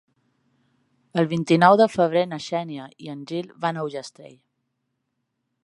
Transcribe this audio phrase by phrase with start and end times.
[1.23, 4.35] El vint-i-nou de febrer na Xènia i en Gil van a Ullastrell.